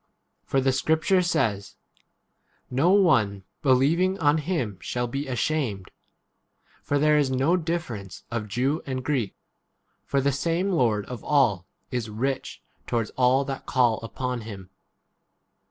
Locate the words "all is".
11.23-12.09